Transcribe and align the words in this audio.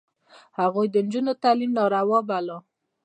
هغوی 0.59 0.87
د 0.91 0.95
نجونو 1.05 1.33
تعلیم 1.43 1.71
ناروا 1.79 2.19
باله. 2.29 2.57